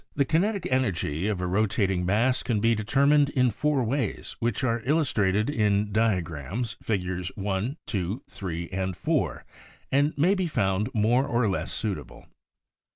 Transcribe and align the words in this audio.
The 0.15 0.25
kinetic 0.25 0.65
energy 0.71 1.27
of 1.27 1.41
a 1.41 1.45
rotating 1.45 2.07
mass 2.07 2.41
can 2.41 2.59
be 2.59 2.73
determined 2.73 3.29
in 3.29 3.51
four 3.51 3.83
ways 3.83 4.35
which 4.39 4.63
are 4.63 4.81
illustrated 4.83 5.47
in 5.47 5.91
diagrams, 5.93 6.75
Figs. 6.81 7.31
I, 7.37 7.75
2, 7.85 8.23
3 8.27 8.69
and 8.69 8.97
4 8.97 9.45
and 9.91 10.17
may 10.17 10.33
be 10.33 10.47
found 10.47 10.89
more 10.95 11.27
or 11.27 11.47
less 11.47 11.71
suitable. 11.71 12.25